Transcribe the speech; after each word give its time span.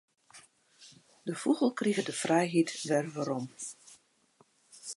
De 1.27 1.33
fûgel 1.41 1.71
krige 1.79 2.03
de 2.07 2.13
frijheid 2.21 2.69
wer 2.87 3.05
werom. 3.15 3.45